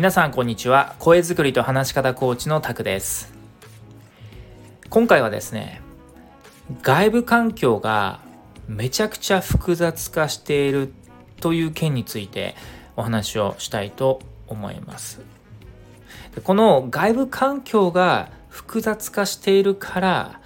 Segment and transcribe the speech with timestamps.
[0.00, 0.94] 皆さんこんにちは。
[0.98, 3.34] 声作りと話し方コーチのタクです。
[4.88, 5.82] 今回はですね
[6.80, 8.20] 外部環境が
[8.66, 10.90] めちゃくちゃ複雑化している
[11.42, 12.54] という件について
[12.96, 15.20] お話をしたいと思います。
[16.44, 20.40] この外部環境が複雑化しているから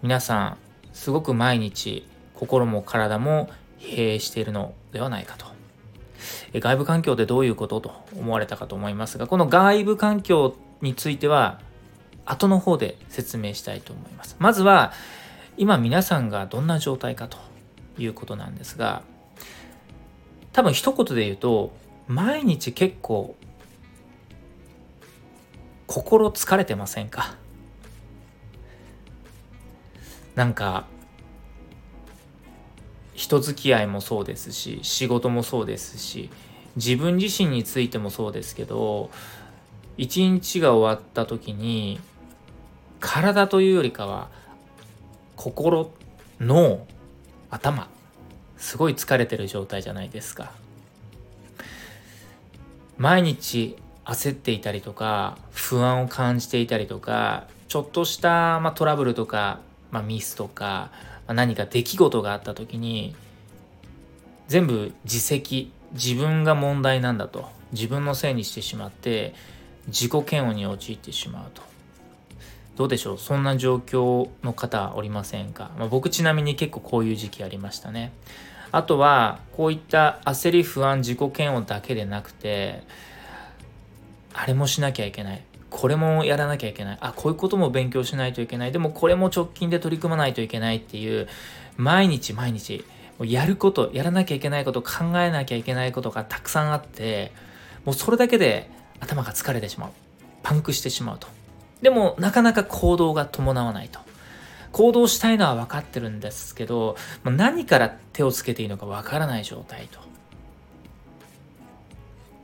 [0.00, 0.56] 皆さん
[0.94, 3.50] すごく毎日心も体も
[3.80, 5.53] 疲弊しているのではないかと。
[6.54, 11.60] 外部環境ってどういうことと思われたかと思いますがこの外部環境については
[12.24, 14.36] 後の方で説明したいと思います。
[14.38, 14.92] まずは
[15.56, 17.38] 今皆さんがどんな状態かと
[17.98, 19.02] いうことなんですが
[20.52, 21.72] 多分一言で言うと
[22.08, 23.36] 毎日結構
[25.86, 27.36] 心疲れてませんか？
[30.34, 30.86] なんか
[33.14, 36.30] 人付き合いもそうですし仕事もそうですし
[36.76, 39.10] 自分自身についてもそうですけど
[39.96, 42.00] 一日が終わった時に
[43.00, 44.28] 体というよりかは
[45.36, 45.90] 心
[46.40, 46.86] 脳
[47.50, 47.88] 頭
[48.56, 50.52] すごい疲れてる状態じゃないですか。
[52.96, 59.58] 毎日焦っていたりとか不安を感じていたりとかちょっとした、まあ、トラブルとか、
[59.90, 60.92] まあ、ミスとか、
[61.28, 63.14] 何か出来事があった時に
[64.48, 67.48] 全部自責自分が問題なんだと。
[67.72, 69.34] 自分のせいにしてしまって
[69.88, 71.62] 自己嫌悪に陥ってしまうと。
[72.76, 73.18] どうでしょう？
[73.18, 78.12] そんな状況の方おりませんか、まあ、僕ちなみに結構こういう時期ありましたね。
[78.70, 82.82] あとはこういった焦り不安自己嫌悪だけでなくて
[84.32, 85.42] あれもしなきゃいけない。
[85.76, 86.98] これもやらなきゃいけない。
[87.00, 88.70] あこういうことも勉強しないといけない。
[88.70, 91.26] でもこれも直近で取り組まないといけないっていう
[91.76, 92.84] 毎日毎日
[93.20, 97.32] やることやらなきゃいけないこと考えなきゃいけないことがたくさんあって
[97.84, 98.70] もうそれだけで
[99.00, 99.90] 頭が疲れてしまう。
[100.44, 101.26] パンクしてしまうと。
[101.82, 103.98] でもなかなか行動が伴わないと。
[104.70, 109.98] 行動したいのは分かってるんですけど何から手をつけていいのか分からない状態と。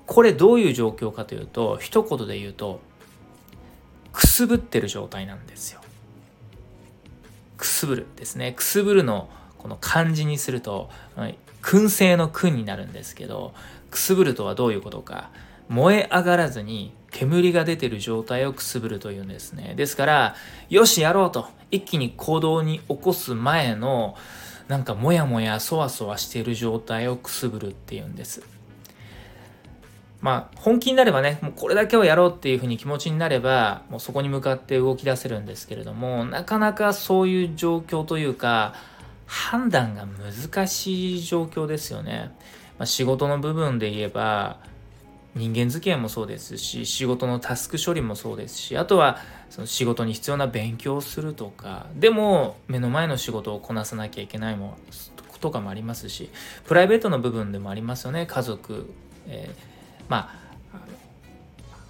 [0.08, 2.80] これどういう状況かというと一言で言うと
[4.12, 5.80] くすぶってる状態なんですよ。
[7.56, 8.52] くすぶるですね。
[8.52, 9.28] くすぶるの
[9.58, 10.90] この漢字にすると
[11.62, 13.52] 燻製の燻になるんですけど
[13.90, 15.30] くすぶるとはどういうことか。
[15.68, 19.74] 燃え上がらずに煙が出てる状態をくすぶるというんですね。
[19.76, 20.34] ですから
[20.68, 21.48] よしやろうと。
[21.70, 24.16] 一気に行動に起こす前の
[24.66, 28.42] なんかモヤモヤそわそわしている状態をくすぶるっていうんです。
[30.20, 38.74] まあ本気になればねもうこれだけをやろうっていうふうに気持ちになればもうそこに向かって動き出せるんですけれどもなかなかそういう状況というか
[39.26, 42.34] 判断が難しい状況ですよね、
[42.78, 44.58] まあ、仕事の部分で言えば
[45.34, 54.76] 人間付き合いもそうですし仕事のタスク処理もそうですしあとはその仕事に必要な勉強をするとかでも目の前の仕事をこなさなきゃいけないも
[55.40, 56.30] とかもありますし
[56.66, 58.26] プライベートの部分でもありますよね。
[58.26, 58.92] 家族、
[59.26, 59.69] えー、
[60.10, 60.40] まあ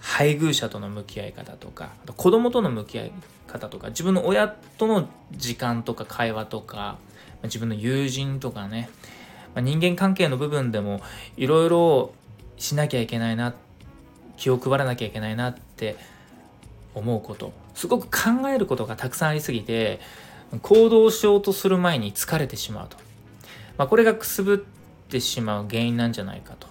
[0.01, 3.13] 配偶者との向き合い方とかあと子供との向き合い
[3.49, 6.99] 方とか自分の親との時間とか会話とか
[7.43, 8.89] 自分の友人とかね、
[9.55, 11.01] まあ、人間関係の部分でも
[11.37, 12.13] いろいろ
[12.57, 13.55] しなきゃいけないな
[14.37, 15.97] 気を配らなきゃいけないなって
[16.95, 17.53] 思うこと。
[17.75, 20.01] すごく考えることがたくさんありすぎて
[20.61, 22.97] 行動しようとする前に疲れてしまうと、
[23.79, 24.59] まあ、これがくすぶっ
[25.09, 26.67] てしまう原因なんじゃないかと。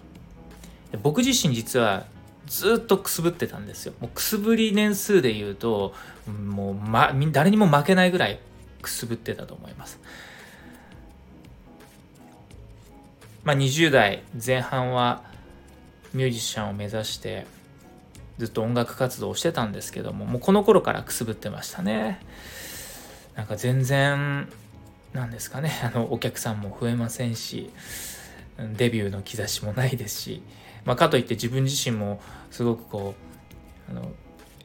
[0.98, 2.06] 僕自身実は
[2.48, 3.94] ずっとくすぶってたんですよ。
[4.00, 5.94] もうくすぶり年数で言うと
[6.28, 8.40] もう、ま、誰にも負けないぐらい
[8.82, 10.00] くすぶってたと思います。
[13.44, 15.24] まあ20代前半は
[16.14, 17.46] ミュージシャンを目指して
[18.40, 22.20] ずっと音楽活動をしてたんですけどももうこの頃からくすぶってましたね。
[23.36, 24.50] なんか全然
[25.14, 25.72] なんですかね。
[25.84, 27.70] あのお客さんも増えませんし
[28.76, 30.42] デビューの兆しもないですし、
[30.85, 32.22] まあ、かといって自分自身も
[32.52, 33.16] すごくこ
[33.87, 34.11] うあの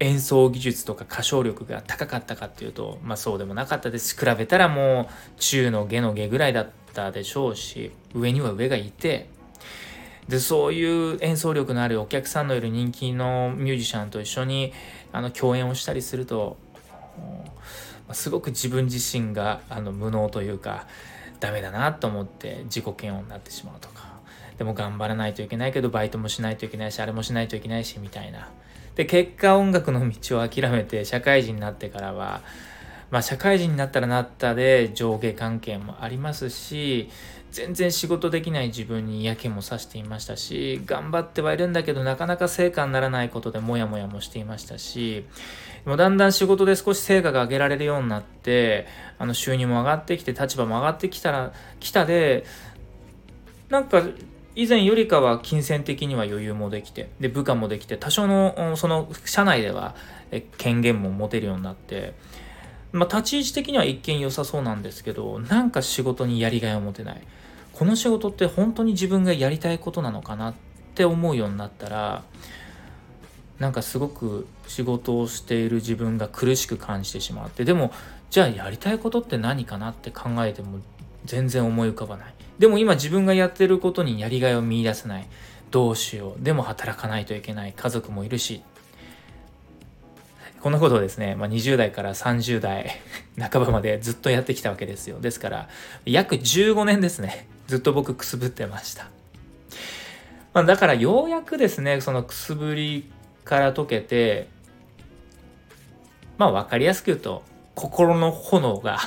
[0.01, 4.15] 演奏技術とか歌唱力が高かったかっていうと、まあ、そうでもなかったです。
[4.15, 9.29] し比べたらもう中の下の下ぐらいだったでしょうし上には上がいて
[10.29, 14.73] でそういう演奏力のあるお客さんのいる人気のミュージシャンと一緒に
[15.13, 16.57] あの共演をしたりすると
[18.13, 20.87] すごく自分自身があの無能というか
[21.41, 23.89] ダメだなと思って自己嫌悪になってしまうと
[24.59, 28.49] でも頑張らないといけないけどバイトもしないといけないしあれもしないといけないしみたいな。
[28.95, 32.43] で結果音楽の道を諦めて社会人になってからは
[33.11, 37.11] まあ社会人になったらなったで上下関係もありますし
[37.51, 45.25] 全然仕事できない自分に嫌気もさしていましたし頑張ってはいるんだけどなかなか成果にならないことでモヤモヤもしていましたし
[45.85, 48.87] もうだんだん仕事で少し成果が上げられるようになって
[49.19, 52.45] あの収入も上がってきて立場も上がってきたら来たで
[53.69, 54.03] なんか
[54.55, 59.95] 以前よりかは金銭的には余裕もできてで部下もできて多少のその社内では
[60.59, 62.15] 権限も持てるようになって
[62.95, 67.23] まあ、立ち位置的には一見良さそうなんですけどなんか仕事にやりがいを持てない。
[67.73, 70.55] この仕事って本当に自分がやりたいことなのかなっ
[70.95, 72.23] て思うようになったら
[73.59, 77.91] なんかすごく仕事をしている自分が苦しく感じてしまってでも
[78.31, 80.79] じゃあやりたいことって何かなって考えても
[81.25, 82.35] 全然思い浮かばない。
[82.59, 85.27] でも今自分がやってることにやりがいを見いだせない。
[85.71, 86.43] どうしよう。
[86.45, 87.73] でも働かないといけない。
[87.73, 88.63] 家族もいるし。
[90.61, 92.99] こんなことをですね、まあ、20代から30代
[93.39, 95.21] 半ばまでずっとやってきたわけですよ。
[95.21, 95.69] ですから
[96.07, 97.49] 約15年ですね。
[97.67, 99.09] ずっと僕くすぶってました、
[100.53, 103.11] まあ、だからようやくですねそのくすぶり
[103.45, 104.49] から解けて
[106.39, 107.43] まあ分かりやすく言うと
[107.75, 108.99] 心の炎が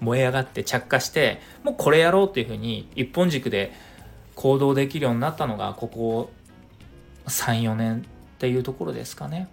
[0.00, 3.72] 燃え上がって着火してもうこれやろうっていうふうに一本軸で
[4.34, 6.30] 行動できるようになったのがここ
[7.26, 9.48] 34年っていうところですかね。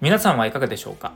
[0.00, 1.12] 皆さんはいかがでしょうか？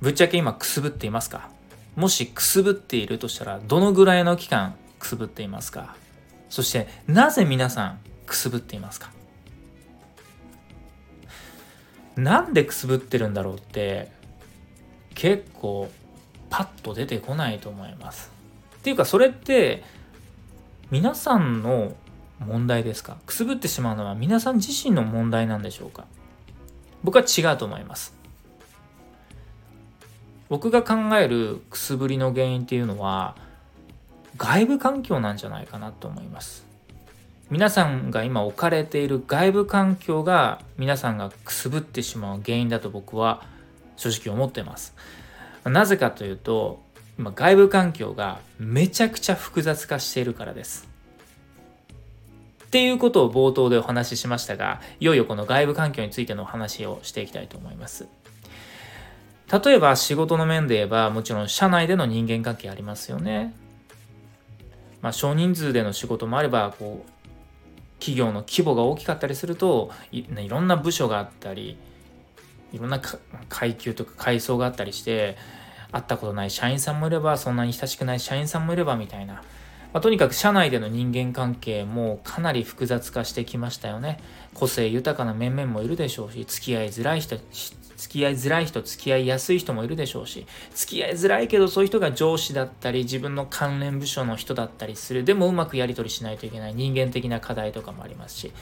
[0.00, 1.50] ぶっちゃけ今くすぶっていますか？
[1.94, 5.94] もしくすぶっているとしたらどのぐらいの期間くすぶっていますか？
[6.48, 9.10] そしてなぜ皆さんくすぶっていますか？
[12.16, 14.10] なんでくすぶってるんだろうって
[15.18, 15.90] 結構
[16.48, 18.30] パッと出てこないと思います。
[18.76, 19.82] っていうかそれって
[20.92, 21.96] 皆さんの
[22.38, 23.16] 問題ですか？
[23.26, 26.04] くすぶってしまうのは皆さん自身の問題なんでしょうか？
[27.02, 28.14] 僕は違うと思います。
[30.48, 33.34] 僕が考えるくすぶりの原因っていうのは
[34.36, 36.64] 外部環境なんじゃないかなと思います。
[37.50, 43.42] 皆さんが今置かれている外部環境が皆さんがくすぶってしまう原因だと僕は
[43.98, 44.94] 正直思ってます
[45.64, 46.80] なぜかというと
[47.18, 50.88] 今外部環境がめちゃくちゃ複雑化しているからです
[52.68, 58.06] っていうことを冒頭でお話ししましたが、いよいよこの外部環境についてのお話をしていきたいと思います。
[59.50, 63.54] 例えば仕事の面で言えば、もちろん社内での人間関係ありますよね。
[65.00, 67.10] まあ、少人数での仕事もあれば、こう、
[68.00, 71.78] 企業の規模が大きかったりするとい、いろんな部署があったり、
[72.72, 73.00] いろんな
[73.48, 75.36] 階級とか階層があったりして、
[75.90, 79.42] 会ったことない社員さんもいれば、そんなに親しくない社員さんもいればみたいな。
[79.92, 84.18] まあ、とにかく社内での人間関係もかなり複雑化してきましたよね。
[84.52, 87.36] 個性豊かな面々もいるでしょうし、付き合いづらい人、
[87.96, 95.24] 付き合いづらい人、付き合いやすい人もいるでしょうし、付き合いづらいけどそういう人が上司だったり、自分の関連部署の人だったりする。
[95.24, 98.52] でもうまくやり取りしないといけない人間的な課題とかもありますし、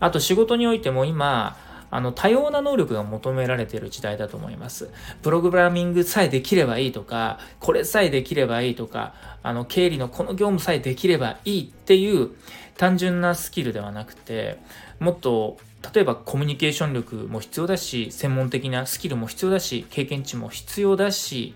[0.00, 1.56] あと仕事においても今、
[1.94, 4.90] あの多様な能力が求められている時代だと思います。
[5.22, 9.14] プログラミングさえできればいいとか、これさえできればいいとか、
[9.44, 12.30] あの経理のこの業務さえできればいいっていう
[12.76, 14.58] 単純なスキルではなくて、
[14.98, 15.56] もっと
[15.94, 21.54] 例えばコミュニケーション力も必要だし、専門的なスキルも必要だし、経験値も必要だし、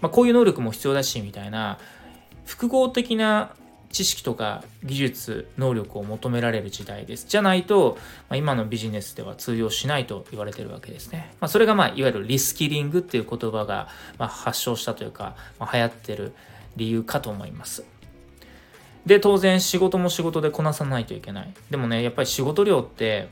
[0.00, 1.78] まあ、こういう能力も必要だし、みたいな、
[2.46, 3.50] 複合的な
[3.90, 7.26] 知識とか技術能力を求められる時代です。
[7.28, 7.96] じゃないと、
[8.28, 16.32] まあ、今のビジネスでは通用しないと言われてるわけですね、まあ、それがまあいわゆるリスキリングっていう言葉がまあ発祥したというか、まあ、流行ってる
[16.76, 17.84] 理由かと思います。
[19.06, 21.54] で当然仕事も仕事でこなさないといけない。
[21.70, 23.28] でもねやっぱり仕事量って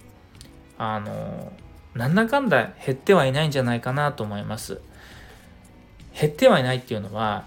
[0.79, 1.53] あの
[1.95, 4.81] なんだかんだ減ってはいないんじゃないかなと思います。
[6.19, 7.45] 減ってはいないっていうのは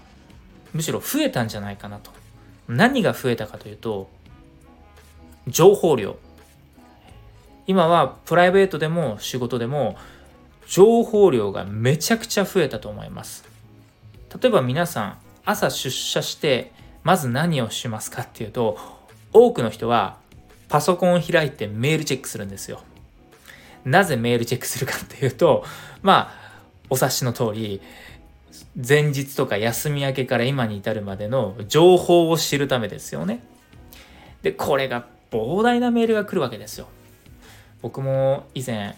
[0.72, 2.19] むしろ増えたんじゃないかなと。
[2.70, 4.08] 何が増えたかというと
[5.48, 6.16] 情報量。
[7.66, 9.96] 今はプライベートでも仕事でも
[10.66, 13.44] 情報量がめちゃくちゃ増えたと思います。
[14.40, 16.72] 例えば皆さん朝出社して
[17.02, 18.78] まず何をしますかっていうと
[19.32, 20.18] 多くの人は
[20.68, 22.80] パソコンを開いてメールチェックするんですよ。
[23.84, 25.64] なぜメールチェックするかっていうと
[26.02, 27.80] まあお察しの通り
[28.76, 33.42] 前日とか休み明けから今に至るまでの情報を知るためですよね。
[34.42, 36.88] で、これが膨大なメールが来るわけですよ。
[37.82, 38.96] 僕も以前、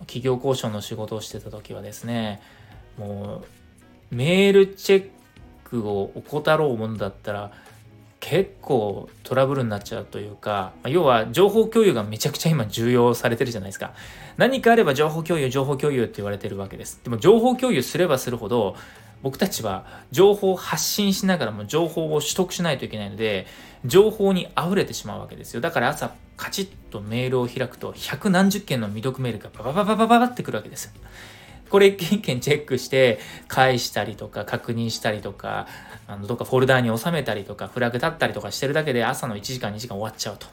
[0.00, 2.40] 企業交渉の仕事をしてた時はですね、
[2.98, 3.42] も
[4.12, 5.10] う、メールチェッ
[5.64, 7.52] クを怠ろうものだったら、
[8.26, 13.92] 結構トラブルになっちゃうというか要は情報共有がめちゃくちゃ今重要されてるじゃないですか。
[14.38, 17.02] 何かあれば情報共有情報共有って言われてるわけです。
[17.04, 18.76] でも情報共有すればするほど
[19.22, 23.46] 僕たちは情報を発信しながらも情報を取得しないといけないので
[23.84, 25.60] 情報に溢れてしまうわけですよ。
[25.60, 30.90] だから朝カチッとメールを開くと百何十件の未読メールがバババババババってくるわけです
[31.70, 35.66] これ一件一件チェックして返したりとか確認したりとか
[36.06, 40.46] あのどっかフォルダーに収めたりとかフラグ立ったりとかしてるだけで朝の1時間2時間終わっちゃうと。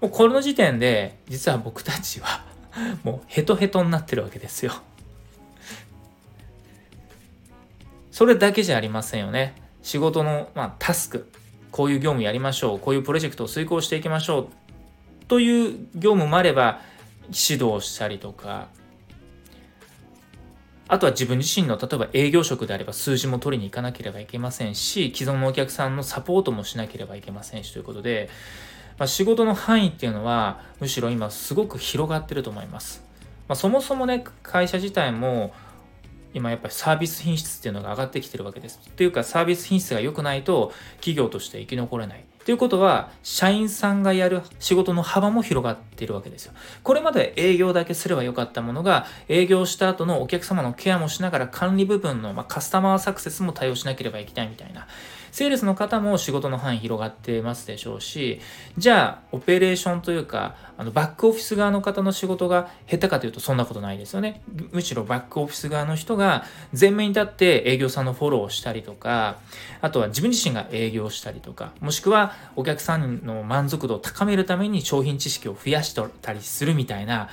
[0.00, 2.44] もうこの時点で実は僕たちは
[3.02, 4.72] もうヘトヘトになってるわけですよ。
[8.10, 9.56] それだけじゃありませんよね。
[9.82, 11.28] 仕事の、まあ、タスク、
[11.72, 14.48] こういう業務やりましょう、こういうプロジェクトを遂行していきましょう。
[15.26, 16.80] という業務もあれば、
[17.24, 18.68] 指導したりとか、
[20.86, 28.28] あとは自分自身の例えば営業職であれば数字も取りに行かなければいけませんし、既存のお客さんのサポートもしなければいけませんしということで、
[28.98, 33.02] まあ、仕事の範囲っていうのはむしろ今すごく広がってると思います。
[33.48, 35.52] まあ、そもそもね、会社自体も
[36.34, 38.80] 今やっぱりサービス品質っていうのが上がってきてるわけです。
[38.86, 42.24] っていうかサービス品質が良くないと企業として生き残れない。
[42.44, 46.52] ということは、社員さんがやる仕事の幅も広がっているわけですよ。
[46.82, 54.86] これまで営業だけすればよかったものが、営業した後のお客様のケアもしながら管理部分の、まあ、カスタマーサクセスも対応しなければいけないみたいな。
[55.34, 58.40] セールスの方も仕事の範囲広がってますでしょうし、
[58.78, 64.42] じゃあ、オペレーションというか、あのバックオフィス側の方の仕事が下手かというとそんなことないですよね。
[64.70, 66.44] むしろバックオフィス側の人が
[66.78, 69.38] 前面に立って営業さんのフォローをしたりとか、
[69.80, 77.28] あとは自分自身が営業したりとか、もしくはお客さんの満足度を高めるために商品知識を増やしたりするみたいな、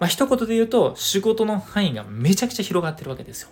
[0.00, 3.50] まあ、一言で言うと仕事の範囲がめちゃくちゃ広がってるわけですよ。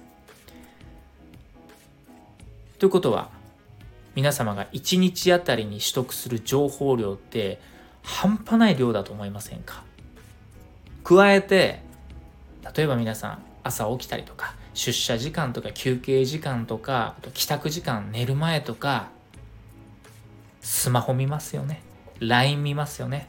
[2.81, 3.41] ということは
[4.15, 7.61] 皆様が1日あたりに取得する情報量って
[8.03, 9.85] 半端ない量だと思いませんか？
[11.05, 11.83] 加えて
[12.77, 19.09] 例えば皆さん朝起きたりとか出社時間とか休憩時間とかあと帰宅時間寝る前とか
[20.61, 21.83] スマホ見ますよね。
[22.21, 23.29] LINE 見ますよね。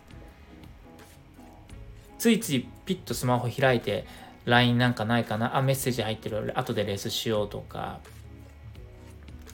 [2.20, 4.06] ついついピッとスマホ開いて
[4.46, 5.58] LINE なんかないかな？
[5.58, 6.54] あメッセージ入ってる。
[6.56, 8.00] 後でレースしようとか。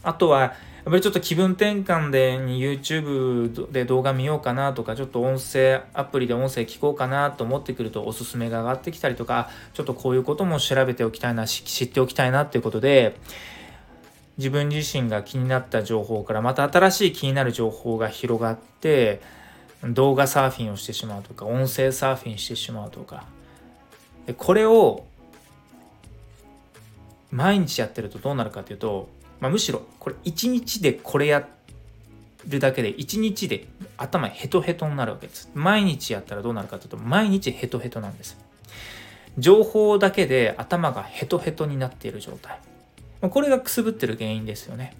[0.03, 13.17] あとはやっぱりちょっと気分転換で YouTube で動画見ようかなとか、ちょっと音声、アプリで音声聞こうかなと思ってくるとおすすめが上がってきたりとか、ちょっとこういうことも調べておきたいな、知っておきたいなっていうことで、
[14.37, 19.21] 自分自身が気になった情報からまた新しい気になる情報が広がって、
[19.83, 23.25] 動画サーフィンをしてしまうとか、音声サーフィンしてしまうとか、
[24.37, 25.05] これを
[27.31, 29.09] 毎日やってるとどうなるかというと
[29.39, 31.47] まあ、むしろこれ1日でこれや
[32.47, 33.67] るだけで1日で
[33.97, 35.49] 頭ヘトヘトになるわけです。
[35.53, 38.37] 毎日やったらどうなるかというと毎日ヘトヘトなんです。
[39.37, 42.59] 情報だけで頭がヘトヘトになっている状態。
[43.21, 44.95] これがくすぶってる原因ですよね。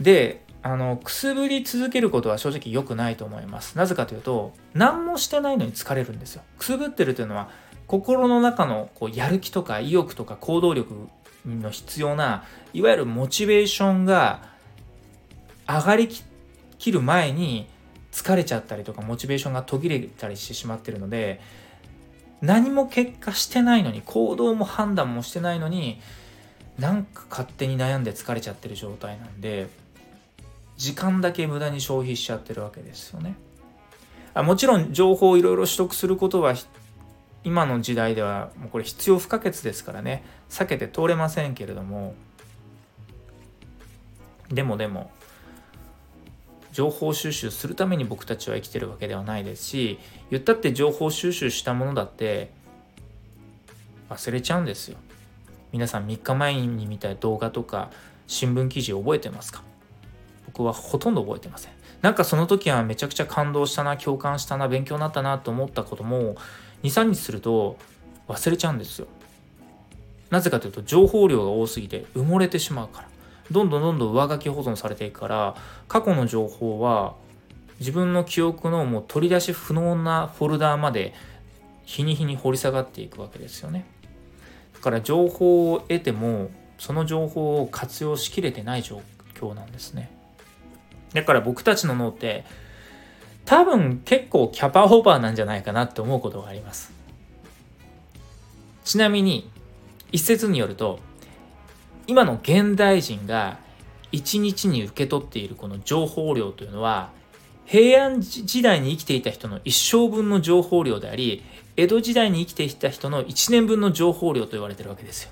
[0.00, 3.76] で、あの、くすぶり続けることは正直良くないと思います。
[3.76, 6.42] なぜかというと、何もしてないのに疲れるんですよ。
[6.58, 7.50] くすぶってるというのは、
[7.86, 11.08] 心の中のこうやる気とか意欲とか行動力
[11.46, 14.42] の必要ないわゆるモチベーションが
[15.68, 16.08] 上がり
[16.78, 17.66] きる前に
[18.12, 21.40] 疲れちゃったりとかモチベーションが途切れたりしてしまってるので
[22.40, 26.00] 何も結果してないのに行動も判断もしてないのに
[26.78, 29.68] なんか勝手に悩んで疲れちゃってる状態なんで
[30.76, 33.36] 時間だけ無駄に消費しちゃってるわけですよね。
[34.34, 36.54] あもちろん情報をいろいろ取得することは
[37.44, 40.24] 今の時代ではもうこれ必要不可欠ですからね。
[40.48, 42.14] 避けて通れませんけれども。
[44.50, 45.10] でもでも
[46.72, 49.98] 情報収集するために僕たちは生きてるわけではないですし
[50.30, 52.50] 言ったって情報収集したものだって
[54.10, 54.98] 忘れちゃうんですよ。
[55.72, 57.90] 皆さん3日前に見た動画とか
[58.26, 59.62] 新聞記事覚えてますか？
[60.46, 61.72] 僕はほとんど覚えてません。
[62.02, 66.36] なんかその時はめちゃくちゃ感動したな共感したな勉強になったなと思ったことも
[66.84, 67.76] 23日すると
[68.28, 69.08] 忘れちゃうんですよ。
[70.30, 73.08] なぜかというと情報量が多すぎて埋もれてしまうから。
[73.50, 75.54] どんどんどんどん上書き保存されていくから
[75.86, 77.14] 過去の情報は
[77.78, 81.12] 自分の記憶のもう取り出し不能なフォルダーまで
[81.84, 83.84] 日に日に掘り下がっていくわけですよね。
[84.72, 89.02] だから情報を得てもその情報を活用しきれてない状
[89.34, 90.10] 況なんですね。
[91.12, 92.44] だから僕たちの脳って
[93.44, 96.92] 多分結構キャパオーバーなんじゃないかなって思うことがあります
[98.84, 99.50] ちなみに
[100.12, 101.00] 一説によると
[102.06, 103.58] 今の現代人が
[104.12, 107.10] 1日に受け取っているこの情報量というのは
[107.66, 111.42] 平安時代に生きていた人の一生分の情報量であり
[111.76, 115.30] 江戸時代に生きていた人の1年分の情報量と言われてるわけですよ。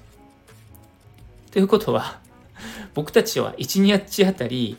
[1.53, 2.19] ということは
[2.95, 4.79] 僕たちは1日あたり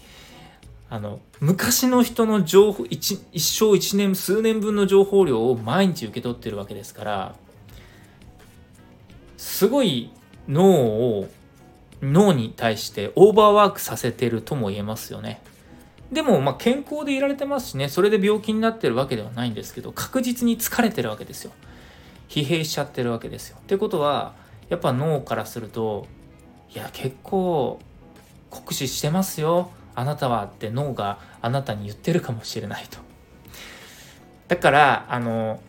[0.93, 7.35] あの昔の人の情報一一生一年数年分の情報量を毎日受け取ってるわけですから
[9.35, 10.11] すごい
[10.47, 10.69] 脳
[11.17, 11.29] を
[12.03, 15.41] 脳に対してオーバーワークさせてるとも言えますよね。
[16.11, 21.51] でも、ま、健康でいられてますしね、それで病気になってるわけではないんですけど、確実に疲れてるわけですよ。
[22.29, 23.57] 疲弊しちゃってるわけですよ。
[23.59, 24.35] ってことは、
[24.69, 26.05] やっぱ脳からすると、
[26.75, 27.79] いや、結構
[28.51, 29.71] 酷使してますよ。
[29.95, 32.99] あなたはって脳があなたに言ってるかもしれないと。
[34.47, 35.61] だから、あの、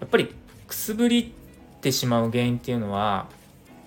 [0.00, 0.34] やっぱり
[0.66, 1.34] くすぶり
[1.76, 3.26] ってしまう原因っていうのは、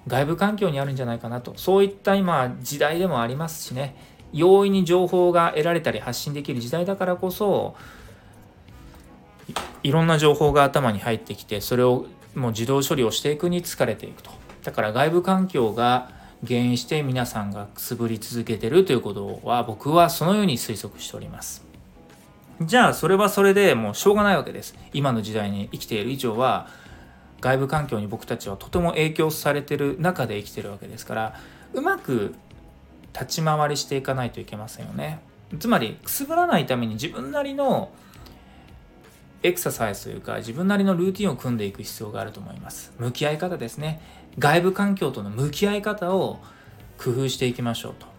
[0.08, 1.54] 外部環境にあるんじゃないかなと。
[1.56, 3.96] そういった今、時代でもありますしね。
[4.34, 7.76] 容易に情報が得られたり発信できる時代だからこそ
[9.84, 12.06] いろんな情報が頭に入ってきてそれを
[12.36, 14.32] もう自動処理をしていくに疲れていくと
[14.64, 16.10] だから外部環境が
[16.48, 21.64] 原因して皆さんがくすぶり続けてるということは僕はそのように推測しております。
[22.62, 24.76] じゃあそれはそれでもうしょうがないわけです。
[24.94, 26.68] 今の時代に生きている以上は
[27.42, 31.40] 外部環境に僕たちはとても影響されてる中で生きてるわけですから
[31.74, 32.36] うまく
[33.14, 35.20] 立ち回りしていかないといけませんよね。
[35.60, 37.92] つまりくすぶらないために自分なりの
[39.44, 42.94] エクササイズというか自分なりのルーティンを組んでいく必要があると思います。
[43.00, 44.02] 向き合い方ですね。
[44.38, 46.40] 外部環境との向き合い方を
[46.98, 48.12] 工夫していきましょうと。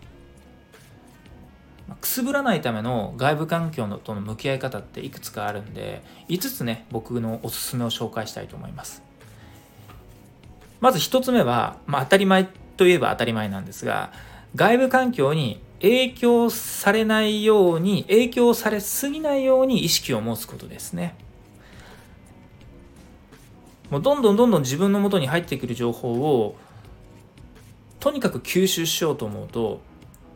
[2.01, 9.03] くすぶらないための外部環境との向き合い方っていくつかあるんで5つね僕のおすすめを紹介したいと思います。
[10.81, 14.13] まず1つ目は、まあ、当たり前といえば当たり前なんですが
[14.57, 21.17] 外部環境に影響されないように影響されすぎないように意識を持つことですね。
[23.91, 26.57] もうどんどんどんどん自分のもとに入ってくる情報を
[28.01, 29.83] とにかく吸収しようと思うと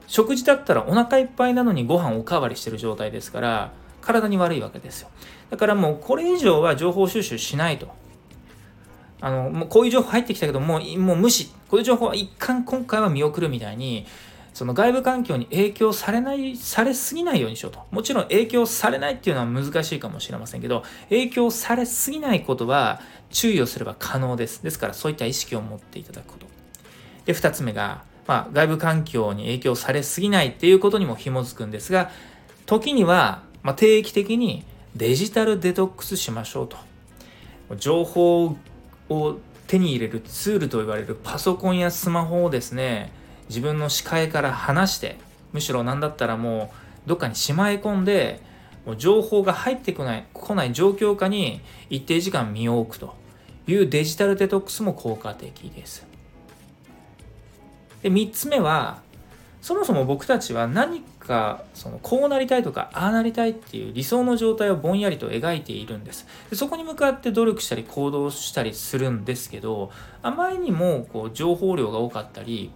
[0.06, 5.08] 食事だったらお腹いっぱいなのにご飯おかわりしてる状態ですから体に悪いわけですよ。
[5.50, 7.88] だからもうこれ以上は情報収集しないと。
[9.20, 11.46] あの、もうこういう情報入ってきたけど、もう、もう無視。
[11.68, 14.06] こういう情報は一貫今回は見送るみたいに、
[14.56, 17.82] その外部環境に影響されない、されすぎないようにしようと。
[17.90, 24.62] もちろん影響されないっていうのは難しいかもしれませんけど、影響されすぎないことは注意をすれば可能です。
[24.62, 26.46] ですからそういった意識を持っていただくこと。
[27.26, 32.10] で、二つ目が、まあ、外部環境に影響されすぎないっていうことにも紐づくんですが、
[32.64, 34.64] 時には、まあ、定期的に
[34.94, 36.78] デジタルデトックスしましょうと。
[37.76, 38.56] 情報
[39.10, 43.12] を手に入れるツールと言われるパソコンやスマホをですね
[43.48, 45.16] 自分の視界から離して
[45.52, 46.72] むしろ何だったらも
[47.06, 48.40] うどっかにしまい込んで
[48.84, 53.14] もう情報が入ってこない来ない状況下に一定時間身を置くと
[53.66, 56.06] いうデジタルデトックスも効果的です。
[58.02, 59.00] で3つ目は
[59.60, 69.90] そもそも僕たちは何かそのこうなりたいとかああなりたいっていう理想の状態をぼんやりと描いているんですでそこに向かって努力したり行動したりするんですけど
[70.22, 72.70] あまりにもこう情報量が多かったり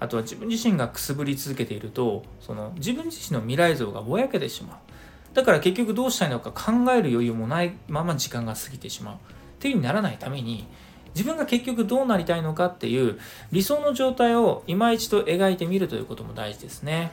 [0.00, 4.76] あとは自分自身がくすぶり続けているとその自分自身の未来像がぼやけてしまう
[5.34, 9.18] だから結局どうしたいのか考える余裕もないまま時間が過ぎてしまうっ
[9.60, 10.66] ていうにならないために
[11.14, 13.18] 自分が結局どうなりたいのかっていう
[13.50, 17.10] 理想の状態を今一度描いてみるということも大事ですね。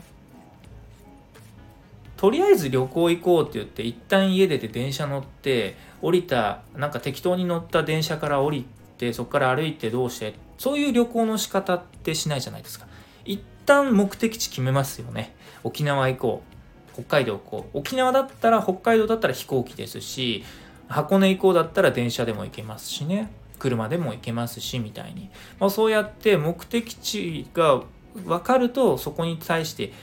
[2.18, 8.66] とりあえず旅行行こうって言って一旦家出て電車乗って降りたなんか適当に乗った電車から降り
[8.98, 12.88] てそこから歩いてどうしてそういう旅行の仕方ってしないじゃないですか。
[13.26, 15.36] 一旦目的地決めますよね。
[15.64, 16.94] 沖縄行こう。
[16.94, 17.80] 北海道行こう。
[17.80, 20.44] 沖縄だったら北海道だったら飛行機ですし
[20.88, 23.32] 箱根行こうだったら電車でも行けますしね。
[23.60, 25.30] 車でも行けますしみたいに、
[25.60, 29.94] まあ、そうやって目的地が分かるとそこに対して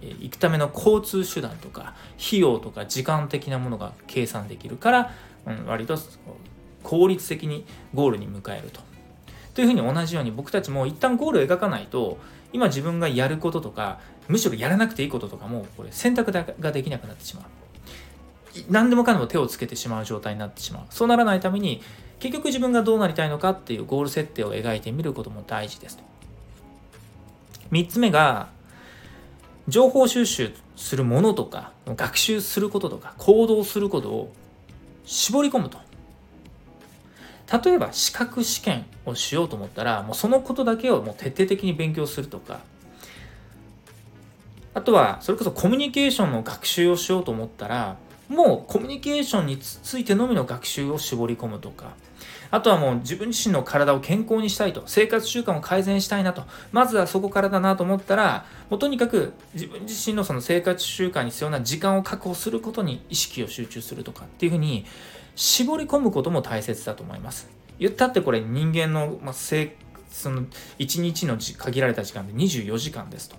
[0.00, 5.12] 行くための交通手段とか費用とか時間的なものが計算できるから、
[5.46, 5.96] うん、割と
[6.86, 8.80] 効率的にゴールに向かえると。
[9.54, 12.18] というふうに同じように僕たちも一旦ゴールを描かないと
[12.52, 17.44] 今自分がやることとかむしろやらなくていいこととかもこれ選択ができなくなってしまう。
[18.70, 20.82] 何でもかんでも手をつけてしまう状態になってしまう。
[20.90, 21.82] そうならないために
[22.20, 26.04] 結局自分がどうなりたいのかっていうゴール設定を描いてみることも大事ですと。
[27.72, 28.48] 3つ目が
[29.66, 34.32] 情報収集するものとか学習することとか行動することを
[35.04, 35.78] 絞り込むと。
[37.52, 42.60] 例えば資格試験をしようと思ったらもうそのことだけをもう徹底的に勉強するとか。
[44.74, 47.96] あとはそれこそコミュニケーションの学習をしようと思ったら
[48.28, 51.94] もうコミュニケーションについてのみの学習を絞り込むとか。
[52.50, 56.44] あとはもう自分自身の体を健康にしたいと生活習慣を改善したいなと。
[56.72, 64.84] まずはそこからだなと思ったらもうとにかく自分自身のその生活習慣に必要な時間を確保することに意識を集中するとかっていうふうに
[65.36, 67.48] 絞り込むことも大切だと思います。
[67.78, 70.42] 言ったってこれ人間の、まあ、その
[70.78, 73.36] 1日の限られた時間で24時間ですと。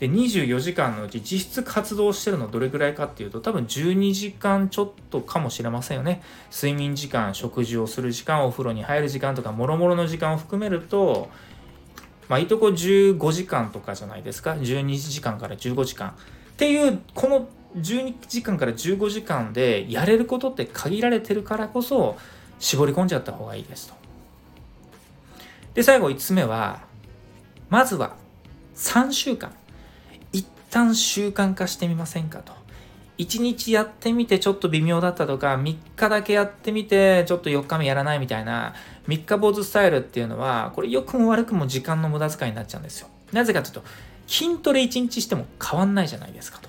[0.00, 6.22] で24時間のうち実質活動してるのどれぐらいかっていうと多分12時間ちょっとかもしれませんよね。
[6.52, 11.28] 睡眠時間食事をする時間お風呂に入る時間とかもろもろの時間を含めると
[12.28, 14.52] まあいいとこ15時間とかじゃないですか。
[14.52, 16.10] 12時間から15時間。
[16.10, 16.12] っ
[16.56, 22.16] ていうこの12時間から15時間でやれることって限られてるからこそ
[22.58, 23.94] 絞り込んじゃった方がいいですと
[25.74, 26.82] で最後5つ目は
[27.68, 28.16] まずは
[28.74, 29.52] 3週間
[30.32, 32.52] 一旦習慣化してみませんかと。
[33.18, 38.74] 1日やってみてちょっと微妙だったとか、3日だけやってみてちょっと4日目やらないみたいな、
[39.08, 43.08] 3日坊主スタイルっていうのは、これ良くも悪くも時間の無駄遣いになっちゃうんですよ。
[43.32, 43.82] なぜかというと、
[44.28, 46.68] 筋トレ1日しても変わんないじゃないですかと。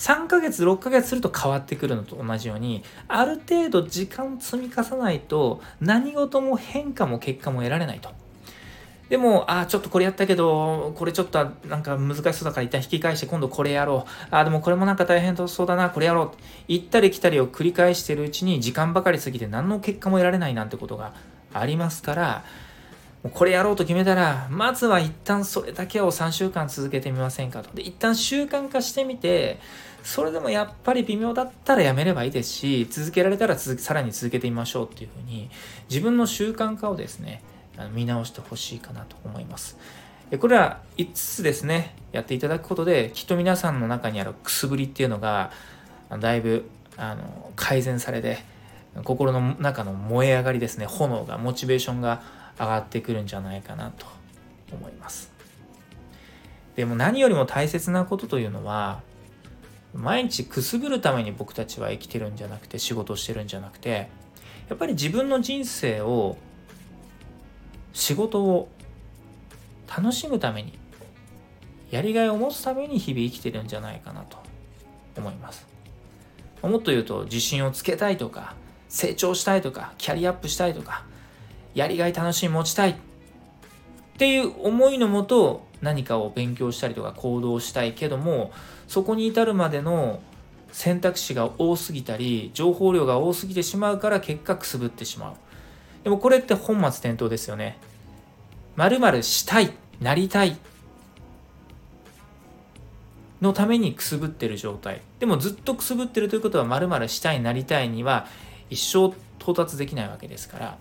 [0.00, 8.08] 3ヶ月、6ヶ月すると変わってくるのと同じように、ある程度時間を積み重ねないと、何事も変化も結果も得られないと。
[9.10, 14.34] でも、あ、ちょっとこれやったけど、これちょっとなんか難しそうだから一旦引き返して今度これやろう。
[14.34, 16.30] あ、でもこれもなんか大変そうだな、これやろう。
[16.66, 21.12] 行ったり来たりを繰り返してるうちに時間ばかり過ぎて何の結果も得られないなんてことが
[21.52, 22.44] ありますから、
[23.34, 27.68] これやろうと決めたら、まずは一旦それだけを3週間続けてみませんかと。
[27.74, 29.60] で、一旦習慣化してみて、
[30.02, 35.50] それでもやっぱり微妙だったらやめればいいですし、続けられたらさらに続けてみましょうっていうふうに、
[35.88, 37.42] 自分の習慣化をですね、
[37.92, 39.78] 見直してほしいかなと思います。
[40.38, 45.50] これら5つですね、やっていただくことで、きっと皆さんの中にあるくすぶりっていうのが、
[46.18, 48.38] だいぶあの改善されて、
[49.04, 52.22] 心の中の燃え上がりですね、炎が、モチベーションが
[52.58, 54.06] 上がってくるんじゃないかなと
[54.72, 55.32] 思います。
[56.76, 59.02] でも何よりも大切なことというのは、
[59.94, 64.08] 毎日くすぶるために僕たちは生きてるんじゃなくて、仕事してるんじゃなくて、
[64.68, 66.36] やっぱり自分の人生を
[67.92, 68.68] 仕事を
[69.88, 70.78] 楽しむために
[71.90, 74.38] やりがいを持つために日々生きてるんじゃないかなと
[75.16, 75.66] 思います。
[76.62, 78.54] もっと言うと自信をつけたいとか
[78.88, 81.04] 成長したいとかキャリアアップしたいとか
[81.74, 82.90] やりがい楽しみ持ちたい。
[82.90, 82.94] っ
[84.18, 88.52] ていう思いのもと何かを勉強したりとか行動したいけども
[88.90, 90.20] そこに至るまでの
[90.72, 95.34] 選択肢が多すぎたり情報量が多すぎてしまうから結果くすぶってしまう
[96.02, 97.78] でもこれって本末転倒ですよね。
[98.76, 100.56] 〇〇したい、なりたい
[103.40, 105.02] のためにくすぶってる状態。
[105.18, 108.26] でもずっとくすぶってるということは〇〇したい、なりたいには
[108.70, 110.78] 一生到達できないわけですから、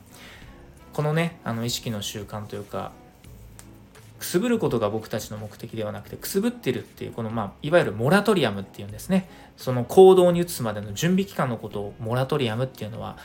[0.94, 2.92] このね、あの意識の習慣というか、
[4.20, 9.30] くすぶることが僕たちの目的ではなくてくすぶってるっていうこのまあいわゆるモラトリアムっていうんですね。
[9.58, 13.18] その行動に移すまでの準備期間のことをモラトリアムっていうのは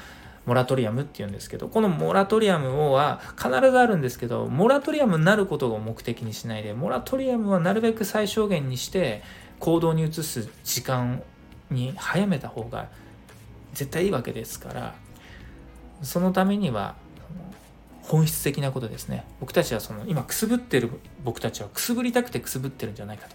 [0.46, 9.22] モラトリアムっていうんですけど、このモラトリアムは必ずあるんですけど、モラトリアムになることを目的にしないで、モラトリアムはなるべく最小限にして
[9.58, 11.22] 行動に移す時間
[11.70, 12.88] に早めた方が
[13.72, 14.94] 絶対いいわけですから、
[16.02, 16.94] そのためには
[18.06, 19.24] 本質的なことですね。
[19.40, 20.90] 僕たちはその今くすぶってる
[21.24, 23.34] 僕たちはくすぶりたくてくすぶってるんじゃないかと。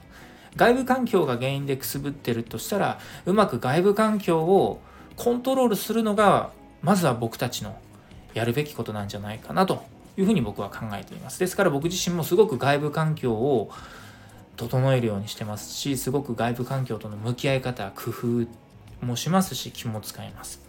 [0.55, 4.79] 外部環境が原因でくすぶってるとしたら、うまく外部環境を
[5.15, 6.51] コントロールするのが
[6.81, 7.77] まずは僕たちの
[8.33, 9.83] やるべきことなんじゃないかなと
[10.17, 11.39] いうふうに僕は考えています。
[11.39, 13.71] ですから僕自身もすごく外部環境を
[14.55, 20.61] 整えるようにしてますし、すごく外部環境との向き合い方、工夫もしますし、気も使います。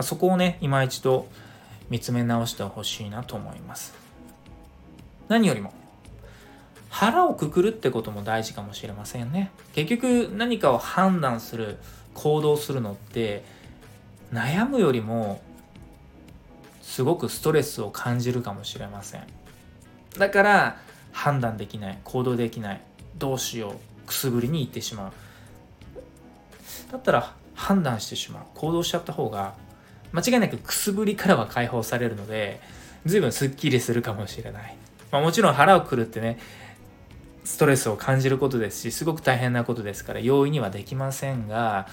[0.00, 1.26] そこをね、今一度
[1.90, 3.94] 見つめ直してほしいなと思います。
[5.28, 5.72] 何よりも、
[6.90, 9.50] 腹をくくるってことも大事かもしれませんね。
[9.74, 11.78] 結局何かを判断する、
[12.14, 13.44] 行動するのって、
[14.32, 15.40] 悩むよりも
[16.82, 19.22] すごくストレスを感じるかもしれません
[20.18, 20.80] だから
[21.12, 22.80] 判断できない行動できない
[23.16, 23.74] どうしよ
[24.04, 25.12] うくすぶりに行ってしまう
[26.92, 29.54] だったら判断してしまう行動しちゃった方が
[30.12, 32.60] 間違いなくくすぶりからは解放されるので
[33.06, 34.76] 随分すっきりするかもしれない、
[35.10, 36.38] まあ、もちろん腹をくるってね
[37.44, 41.88] ストレスを感じることですしすごく大変なことですから容易にはできませんが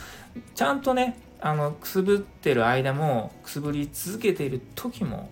[0.54, 5.30] ちゃんとねあのくすぶってる間もくすぶり続けている時も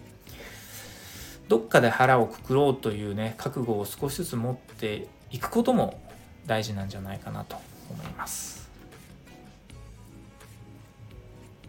[1.49, 5.99] どっかで腹をくくろうというね覚悟を少しずつ持っていくことも
[6.45, 7.57] 大事なんじゃないかなと
[7.89, 8.62] 思います。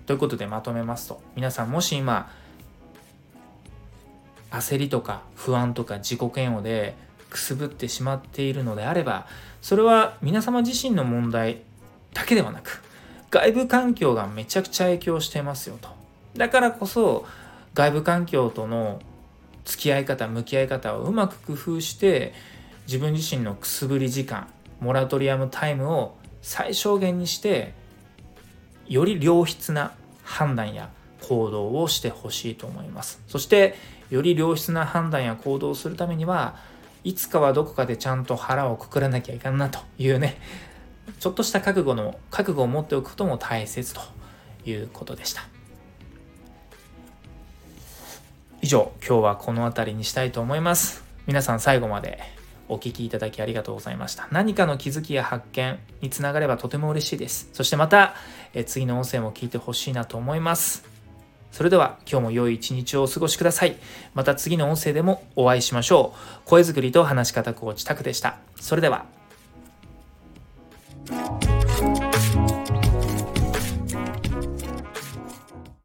[0.06, 2.30] ということでまとめますと皆さんもし今
[4.50, 6.94] 焦りとか不安とか自己嫌悪で
[7.30, 9.26] くすぶってしまっているのであれば
[9.60, 11.62] それは皆様自身の問題
[12.12, 12.82] だけではなく
[13.30, 15.88] 外部環境がめちゃくちゃ影響してますよと。
[16.36, 17.26] だからこそ
[17.74, 19.00] 外部環境との
[19.64, 22.32] 付き合い方向き合い方をうまく工夫して
[22.86, 24.46] 自分自身のくすぶり時間
[24.80, 27.72] モラトリアムタイムを最小限にして
[28.88, 29.92] より良質な
[30.22, 30.90] 判断や
[31.22, 33.22] 行動をしてほしいと思います。
[33.26, 33.76] そして
[34.10, 36.56] より良質な判断や行動をするためには
[37.02, 40.38] いつかはどこかでちゃんと腹をくくらなきゃいかんなというね
[41.18, 44.00] ちょっとした覚悟の覚悟を持っておくことも大切と
[44.64, 45.42] いうことでした。
[48.62, 51.04] 以上今日はこの辺りにしたいと思います。
[51.26, 52.33] 皆さん最後まで。
[52.68, 54.28] お聞きいただきありがとうございました。
[54.30, 57.48] 何かの気づきや発見につながればとても嬉しいです。
[57.52, 58.14] そしてまた、
[58.52, 60.84] え次の音声も聞いてほしいなと思います。
[61.52, 63.76] それでは今日も良い一日をお過ごしください。
[64.12, 66.48] また次の音声でもお会いしましょう。
[66.48, 68.38] 声作りと話し方コーチタクでした。
[68.56, 69.06] それでは。